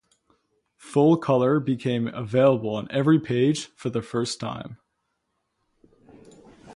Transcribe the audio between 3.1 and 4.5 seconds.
page for the first